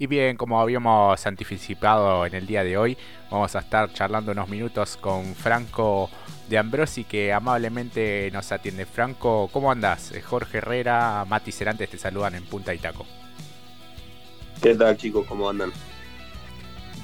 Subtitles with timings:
[0.00, 2.96] Y bien, como habíamos anticipado en el día de hoy,
[3.30, 6.08] vamos a estar charlando unos minutos con Franco
[6.48, 8.86] de Ambrosi que amablemente nos atiende.
[8.86, 10.12] Franco, ¿cómo andás?
[10.12, 13.04] Eh, Jorge Herrera, Mati Cerantes te saludan en Punta Itaco.
[14.62, 15.26] ¿Qué tal chicos?
[15.26, 15.70] ¿Cómo andan?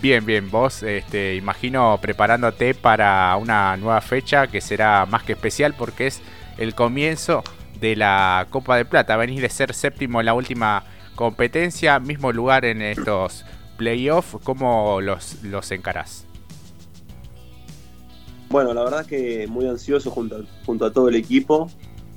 [0.01, 5.75] Bien, bien, vos este, imagino preparándote para una nueva fecha que será más que especial
[5.75, 6.23] porque es
[6.57, 7.45] el comienzo
[7.79, 9.19] de la Copa de Plata.
[9.19, 13.45] Venís de ser séptimo en la última competencia, mismo lugar en estos
[13.77, 16.25] playoffs, ¿cómo los, los encarás?
[18.49, 21.69] Bueno, la verdad que muy ansioso junto, junto a todo el equipo.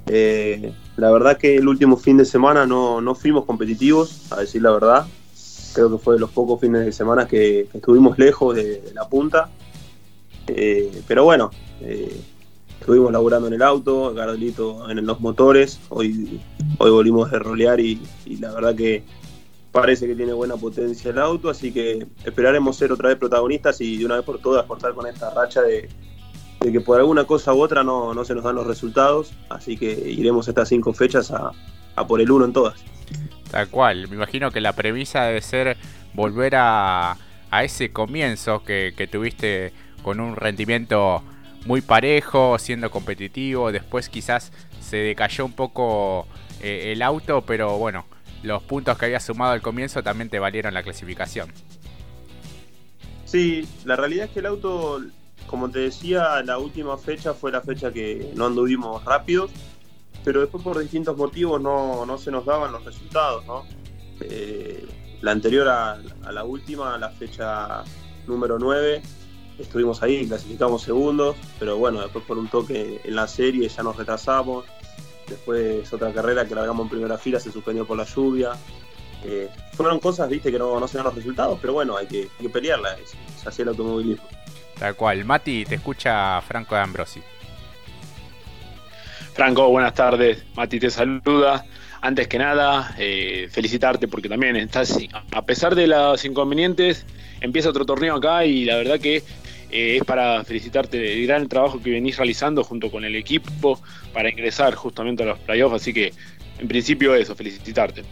[0.06, 4.62] Eh, la verdad que el último fin de semana no, no, fuimos competitivos, a decir
[4.62, 5.08] la verdad.
[5.74, 9.50] Creo que fue de los pocos fines de semana que, estuvimos lejos de, la punta.
[10.48, 12.22] Eh, pero bueno, eh,
[12.80, 16.40] estuvimos laburando en el auto, Garolito en los motores, hoy,
[16.78, 18.02] hoy volvimos de rolear y,
[18.40, 19.04] la verdad que
[19.72, 23.98] parece que tiene buena potencia el auto, así que esperaremos ser otra vez protagonistas y
[23.98, 25.90] de una vez por todas cortar con esta racha de,
[26.60, 29.92] que por alguna cosa u otra no, no, se nos dan los resultados, así que
[29.92, 31.52] iremos estas cinco fechas a,
[32.08, 32.80] por el uno en todas.
[33.52, 35.78] Tal cual, me imagino que la premisa debe ser
[36.14, 37.18] volver a,
[37.52, 41.22] a ese comienzo que tuviste con un rendimiento
[41.66, 43.72] muy parejo, siendo competitivo.
[43.72, 46.28] Después quizás se decayó un poco
[46.62, 48.06] eh, el auto, pero bueno,
[48.44, 51.52] los puntos que había sumado al comienzo también te valieron la clasificación.
[53.26, 55.02] Sí, la realidad es que el auto,
[55.46, 59.52] como te decía, la última fecha fue la fecha que no anduvimos rápidos,
[60.24, 63.66] pero después por distintos motivos no, no se nos daban los resultados, ¿no?
[64.22, 64.86] Eh,
[65.22, 67.84] la anterior a, a la última, la fecha
[68.26, 69.02] número 9,
[69.60, 73.96] estuvimos ahí, clasificamos segundos, pero bueno, después por un toque en la serie ya nos
[73.98, 74.66] retrasamos.
[75.28, 78.52] Después otra carrera que largamos en primera fila se suspendió por la lluvia.
[79.24, 82.22] Eh, fueron cosas, viste, que no, no se dan los resultados, pero bueno, hay que,
[82.22, 83.16] hay que pelearla, es,
[83.46, 84.26] así el automovilismo.
[84.80, 85.26] Tal cual.
[85.26, 87.22] Mati, te escucha Franco de Ambrosi.
[89.34, 90.44] Franco, buenas tardes.
[90.56, 91.66] Mati te saluda.
[92.02, 94.98] Antes que nada, eh, felicitarte porque también estás,
[95.32, 97.06] a pesar de los inconvenientes,
[97.42, 99.22] empieza otro torneo acá y la verdad que
[99.72, 103.80] eh, es para felicitarte del gran trabajo que venís realizando junto con el equipo
[104.14, 106.14] para ingresar justamente a los playoffs, así que
[106.60, 108.04] en principio eso, felicitarte.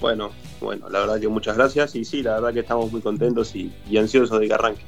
[0.00, 3.54] Bueno, bueno, la verdad que muchas gracias y sí, la verdad que estamos muy contentos
[3.56, 4.82] y, ansiosos de que arranque.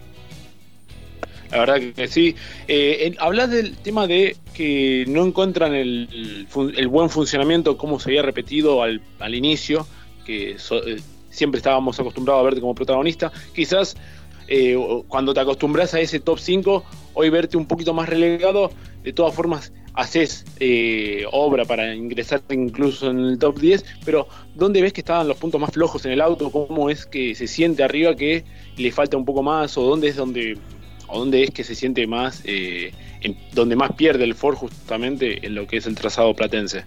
[1.50, 2.36] La verdad que sí.
[2.68, 6.46] Eh, hablas del tema de que no encuentran el,
[6.90, 9.00] buen funcionamiento como se había repetido al,
[9.34, 9.86] inicio,
[10.26, 10.96] que eh,
[11.30, 13.32] siempre estábamos acostumbrados a verte como protagonista.
[13.54, 13.96] Quizás
[14.48, 14.76] eh,
[15.08, 18.70] cuando te acostumbras a ese top 5, hoy verte un poquito más relegado,
[19.02, 24.80] de todas formas haces eh, obra para ingresar incluso en el top 10, pero ¿dónde
[24.80, 26.50] ves que estaban los puntos más flojos en el auto?
[26.50, 28.44] ¿Cómo es que se siente arriba que
[28.76, 29.76] le falta un poco más?
[29.76, 30.56] ¿O dónde es donde,
[31.08, 32.92] o dónde es que se siente más, eh,
[33.52, 36.84] donde más pierde el Ford justamente en lo que es el trazado platense?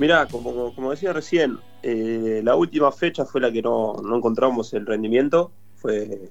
[0.00, 4.86] Mira, como, como, decía recién, la última fecha fue la que no, no encontramos el
[4.86, 6.30] rendimiento, fue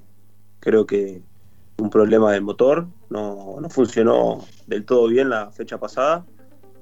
[0.59, 1.22] creo que
[1.78, 6.25] un problema del motor, no, funcionó del todo bien la fecha pasada,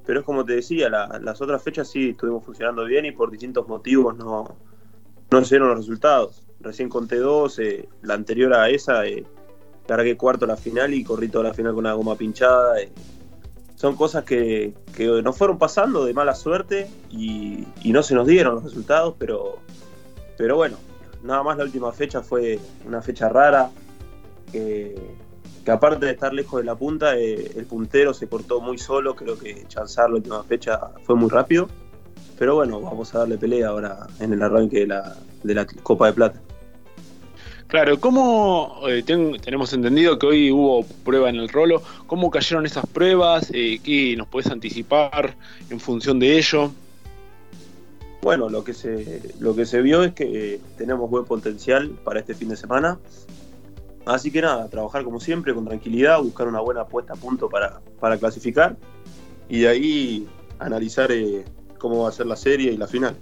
[0.05, 3.67] pero es como te decía, las otras fechas sí estuvimos funcionando bien y por distintos
[3.67, 4.55] motivos no,
[5.29, 6.43] no se dieron los resultados.
[6.59, 9.25] Recién conté dos, eh, la anterior a esa, eh,
[9.85, 12.81] cargué cuarto la final y corrí toda la final con una goma pinchada.
[12.81, 12.89] Eh.
[13.75, 18.27] son cosas que, que, nos fueron pasando de mala suerte y, y no se nos
[18.27, 19.59] dieron los resultados, pero,
[20.37, 20.77] pero bueno,
[21.23, 23.69] nada más la última fecha fue una fecha rara,
[24.51, 24.95] que,
[25.67, 29.37] aparte de estar lejos de la punta, eh, el puntero se cortó muy solo, creo
[29.37, 31.67] que chanzar la última fecha fue muy rápido,
[32.37, 36.41] pero bueno, vamos a darle pelea ahora en el arranque de la, Copa de Plata.
[37.67, 41.81] Claro, ¿cómo eh, tenemos entendido que hoy hubo prueba en el rolo?
[42.05, 43.51] ¿Cómo cayeron esas pruebas?
[43.53, 45.35] Eh, ¿Qué nos puedes anticipar
[45.69, 46.71] en función de ello?
[48.21, 52.33] Bueno, lo que se, lo que se vio es que tenemos buen potencial para este
[52.33, 52.99] fin de semana.
[54.05, 58.17] Así que nada, trabajar como siempre, con tranquilidad, buscar una buena puesta a punto para,
[58.17, 58.77] clasificar
[59.49, 60.27] y de ahí
[60.59, 61.43] analizar eh,
[61.77, 63.17] cómo va a ser la serie y la final.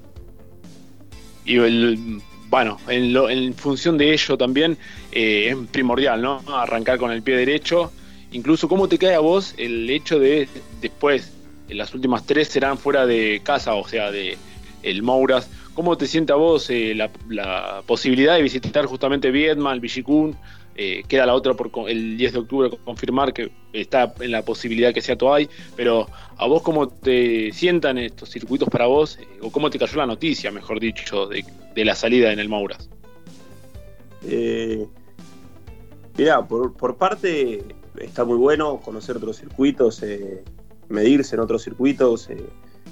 [1.44, 4.78] Y el, bueno, en, función de ello también
[5.12, 6.42] eh, es primordial, ¿no?
[6.48, 7.92] Arrancar con el pie derecho.
[8.32, 10.48] Incluso, ¿cómo te cae a vos el hecho de
[10.82, 11.34] después,
[11.68, 14.38] en las últimas tres serán fuera de casa, o sea, de,
[14.86, 19.82] el Mouras ¿cómo te siente a vos eh, la, posibilidad de visitar justamente Viedma, el
[19.82, 20.36] Villicún?
[20.78, 24.94] Eh, queda la otra por el 10 de octubre confirmar que está en la posibilidad
[24.94, 29.52] que sea Toay, pero a vos cómo te sientan estos circuitos para vos, eh, o
[29.52, 31.46] cómo te cayó la noticia, mejor dicho, de,
[31.86, 32.90] la salida en el Mauras.
[34.24, 34.86] Eh,
[36.50, 37.64] por, por, parte
[37.98, 40.04] está muy bueno conocer otros circuitos,
[40.90, 42.30] medirse en otros circuitos,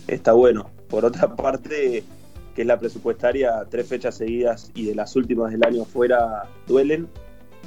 [0.07, 0.69] está bueno.
[0.93, 2.03] Por otra parte,
[2.53, 7.09] que es la presupuestaria, tres fechas seguidas y de las últimas del año fuera duelen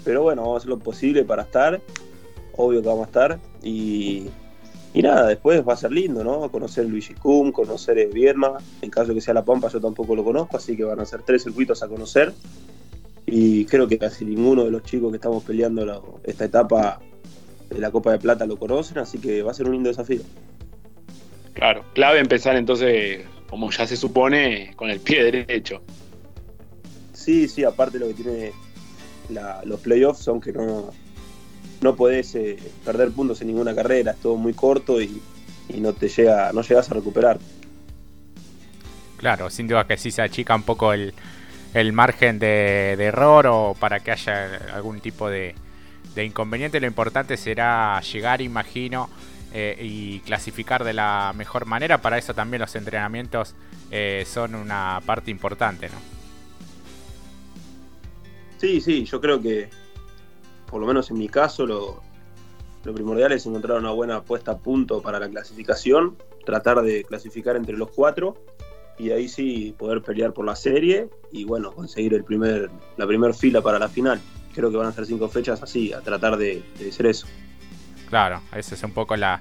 [0.06, 1.80] pero bueno, vamos a hacer lo posible para estar.
[2.56, 3.40] Obvio que vamos a estar.
[3.60, 4.28] Y,
[4.94, 6.48] nada, después va a ser lindo, ¿no?
[6.48, 8.58] Conocer el Villicum, conocer Vierma.
[8.82, 11.04] En caso de que sea La Pampa, yo tampoco lo conozco, así que van a
[11.04, 12.32] ser tres circuitos a conocer.
[13.26, 17.00] Y creo que casi ninguno de los chicos que estamos peleando esta etapa
[17.68, 20.20] de la Copa de Plata lo conocen, así que va a ser un lindo desafío.
[21.56, 25.80] Claro, clave empezar entonces, como ya se supone, con el pie derecho.
[27.14, 28.52] Sí, sí, aparte lo que tiene
[29.64, 30.92] los playoffs son que no,
[31.80, 35.22] no podés eh, perder puntos en ninguna carrera, es todo muy corto y,
[35.74, 37.38] no te llega, no llegas a recuperar.
[39.16, 41.12] Claro, sin duda que sí se achica un poco el,
[41.94, 45.54] margen de, error o para que haya algún tipo de,
[46.16, 46.80] inconveniente.
[46.80, 49.08] Lo importante será llegar, imagino,
[49.58, 52.02] eh, y clasificar de la mejor manera.
[52.02, 53.54] Para eso también los entrenamientos
[53.90, 55.94] eh, son una parte importante, ¿no?
[58.58, 59.70] Sí, sí, yo creo que,
[60.70, 62.02] por lo menos en mi caso, lo,
[62.82, 67.78] primordial es encontrar una buena puesta a punto para la clasificación, tratar de clasificar entre
[67.78, 68.36] los cuatro
[68.98, 72.68] y ahí sí poder pelear por la serie y bueno, conseguir el primer,
[72.98, 74.20] la primera fila para la final.
[74.54, 77.26] Creo que van a ser cinco fechas así, a tratar de, de ser eso.
[78.08, 79.40] Claro, esa es un poco la,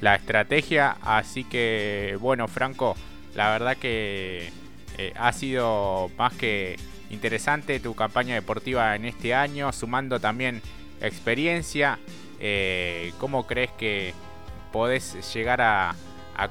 [0.00, 0.96] la estrategia.
[1.00, 2.96] Así que, bueno, Franco,
[3.34, 4.50] la verdad que
[4.98, 6.76] eh, ha sido más que
[7.10, 10.60] interesante tu campaña deportiva en este año, sumando también
[11.00, 11.98] experiencia.
[12.40, 14.12] Eh, ¿Cómo crees que
[14.72, 15.94] podés llegar a,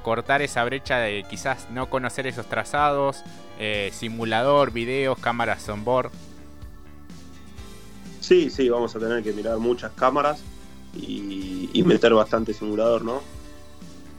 [0.02, 3.22] cortar esa brecha de quizás no conocer esos trazados,
[3.58, 5.84] eh, simulador, videos, cámaras on?
[8.20, 10.42] Sí, sí, vamos a tener que mirar muchas cámaras
[10.94, 13.22] y, meter bastante simulador, ¿no?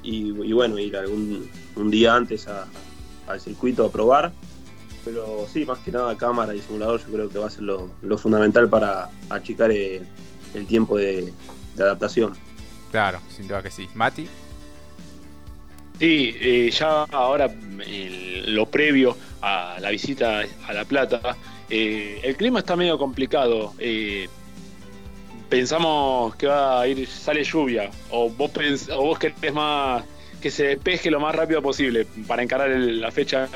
[0.02, 2.48] Y, bueno, ir algún un día antes
[3.28, 4.34] al circuito a probar
[5.06, 7.90] pero sí, más que nada cámara y simulador yo creo que va a ser lo,
[8.18, 10.06] fundamental para achicar el,
[10.68, 11.34] tiempo de,
[11.78, 12.34] adaptación.
[12.92, 13.90] Claro, sin duda que sí.
[13.96, 14.28] Mati.
[16.00, 17.54] Sí, eh, ya ahora
[18.48, 21.36] lo previo a la visita a La Plata,
[21.70, 23.74] eh, el clima está medio complicado.
[23.80, 24.30] Eh,
[25.54, 28.50] pensamos que va a ir, sale lluvia, o vos,
[28.90, 30.04] o vos querés más
[30.42, 33.48] que se despeje lo más rápido posible para encarar la fecha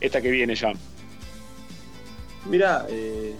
[0.00, 0.72] esta que viene ya?
[2.50, 3.32] Mira, eh,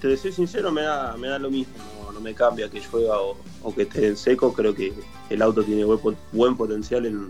[0.00, 1.74] te soy sincero, me da, me da lo mismo,
[2.12, 3.20] no, me cambia que llueva
[3.62, 4.92] o, que esté en seco, creo que
[5.30, 7.28] el auto tiene buen, potencial en,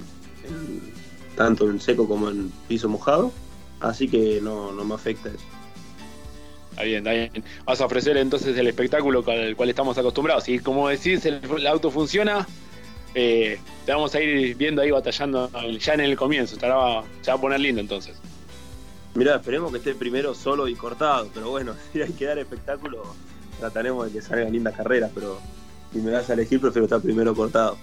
[1.36, 3.32] tanto en seco como en piso mojado,
[3.80, 5.57] así que no, me afecta eso.
[6.78, 7.44] Está bien, está bien.
[7.64, 10.48] Vas a ofrecer entonces el espectáculo al cual estamos acostumbrados.
[10.48, 12.46] Y como decís, el auto funciona,
[13.16, 16.54] eh, te vamos a ir viendo ahí batallando ya en el comienzo.
[16.54, 18.16] se va a poner lindo entonces.
[19.16, 23.02] Mira, esperemos que esté primero solo y cortado, pero bueno, si hay que dar espectáculo,
[23.58, 25.40] trataremos de que salgan lindas carreras, pero
[25.92, 27.76] si me das a elegir, prefiero estar primero cortado.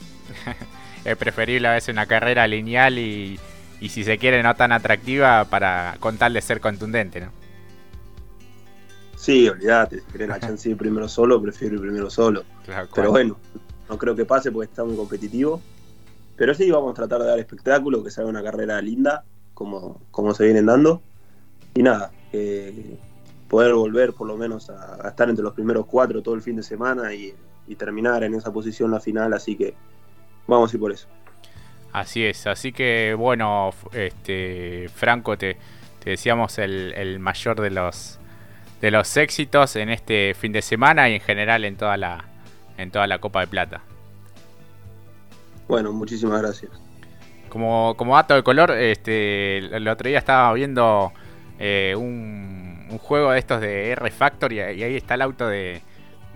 [1.03, 3.38] es preferible a veces una carrera lineal y,
[3.89, 7.31] si se quiere no tan atractiva para contarle ser contundente, ¿no?
[9.16, 12.44] Sí, olvídate, si querés la chance de ir primero solo, prefiero ir primero solo.
[12.94, 13.38] pero bueno,
[13.90, 15.62] no creo que pase porque está muy competitivo.
[16.36, 20.34] Pero sí, vamos a tratar de dar espectáculo, que sea una carrera linda, como, como
[20.34, 21.02] se vienen dando.
[21.74, 22.12] Y nada,
[23.48, 26.64] poder volver por lo menos a, estar entre los primeros cuatro todo el fin de
[26.64, 27.34] semana y,
[27.78, 29.34] terminar en esa posición la final.
[29.34, 29.74] Así que
[30.45, 31.07] vamos a ir por eso.
[31.94, 35.57] Así es, así que bueno, este Franco, te,
[36.04, 38.19] te decíamos el, el mayor de los
[38.85, 42.23] de los éxitos en este fin de semana y en general en toda la,
[42.77, 43.81] en toda la Copa de Plata.
[45.68, 46.71] Bueno, muchísimas gracias.
[47.49, 51.11] Como, como dato de color, este, el otro día estaba viendo
[51.57, 55.81] eh, un, juego de estos de R Factor y, ahí está el auto de,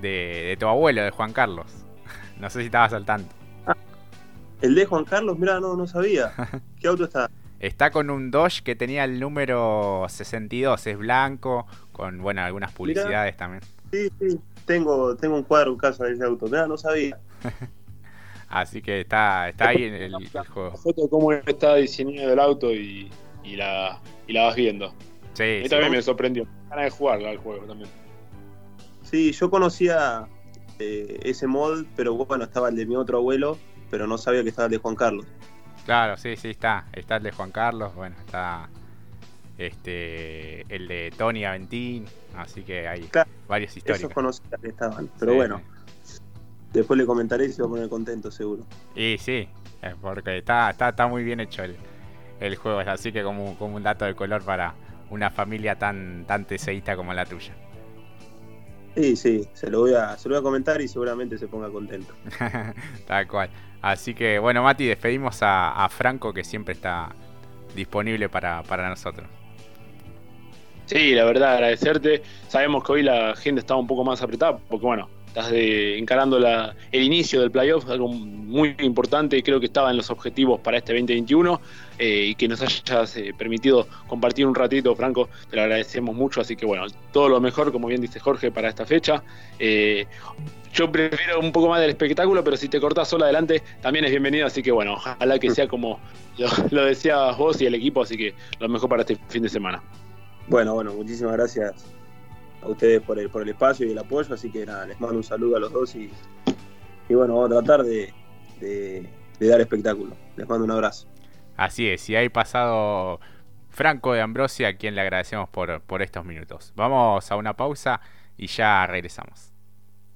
[0.02, 1.68] de, tu abuelo, de Juan Carlos.
[2.40, 3.30] No sé si estabas al tanto.
[3.68, 3.76] Ah,
[4.64, 6.32] el de Juan Carlos, mira, no, no sabía.
[6.82, 7.30] ¿Qué auto está?
[7.60, 13.36] Está con un Dodge que tenía el número 62, es blanco, con bueno, algunas publicidades
[13.36, 13.62] también.
[13.92, 16.46] Sí, sí, tengo, tengo un cuadro en casa de ese auto.
[16.46, 17.20] Mira, no sabía.
[18.50, 20.14] Así que está, está ahí en el,
[20.48, 20.76] juego.
[20.78, 23.12] foto de cómo está diseñado el auto y
[23.44, 24.94] y la, y la vas viendo.
[25.34, 25.70] Sí, A mí sí.
[25.70, 26.48] también me sorprendió.
[26.70, 27.90] Ganas de jugarla al juego también.
[29.04, 30.28] Sí, yo conocía
[30.78, 33.58] eh, ese mod, pero bueno, estaba el de mi otro abuelo,
[33.90, 35.26] pero no sabía que estaba el de Juan Carlos.
[35.90, 36.88] Claro, sí, sí, está.
[36.94, 38.70] Está el de Juan Carlos, bueno, está
[39.58, 44.14] este el de Tony Aventín, así que hay Claro, varios Esos históricos.
[44.14, 45.64] conocía que estaban, pero Sí, bueno,
[46.72, 48.68] después le comentaré y se va a poner contento seguro.
[48.96, 49.50] Y sí,
[49.82, 51.78] eh, porque está, está, está muy bien hecho el,
[52.40, 54.78] el juego, así que como, como un dato de color para
[55.10, 57.58] una familia tan, tan teseísta como la tuya.
[58.96, 61.72] Sí, sí, se lo voy a, se lo voy a comentar y seguramente se ponga
[61.72, 62.20] contento.
[63.06, 63.50] Tal cual.
[63.82, 67.10] Así que bueno, Mati, despedimos a, Franco que siempre está
[67.76, 69.28] disponible para, para nosotros.
[70.86, 72.24] Sí, la verdad, agradecerte.
[72.48, 76.38] Sabemos que hoy la gente estaba un poco más apretada, porque bueno, estás de- encarando
[76.40, 80.78] la- el inicio del playoff, algo muy importante creo que estaba en los objetivos para
[80.78, 81.62] este 2021
[81.98, 86.42] eh, y que nos hayas eh, permitido compartir un ratito, Franco, te lo agradecemos mucho,
[86.42, 89.24] así que bueno, todo lo mejor, como bien dice Jorge, para esta fecha.
[89.60, 90.06] Eh,
[90.74, 94.12] yo prefiero un poco más del espectáculo, pero si te cortás solo adelante, también es
[94.12, 96.00] bienvenido, así que bueno, ojalá que sea como
[96.38, 99.50] lo, lo decías vos y el equipo, así que lo mejor para este fin de
[99.50, 99.82] semana.
[100.48, 101.74] Bueno, bueno, muchísimas gracias
[102.62, 105.18] a ustedes por el, por el espacio y el apoyo, así que nada, les mando
[105.18, 106.12] un saludo a los dos y,
[107.08, 108.14] y bueno, vamos a tratar de,
[108.60, 109.10] de-
[109.48, 110.16] dar espectáculo.
[110.36, 111.08] Les mando un abrazo.
[111.56, 113.20] Así es, y ahí pasado
[113.70, 116.74] Franco de Ambrosia, a quien le agradecemos por, por estos minutos.
[116.76, 118.02] Vamos a una pausa
[118.38, 119.54] y ya regresamos.